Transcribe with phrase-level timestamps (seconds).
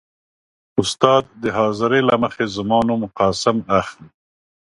[0.81, 4.07] استاد د حاضرۍ له مخې زما نوم «قاسم» اخلي.